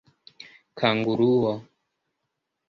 kanguruo 0.77 1.53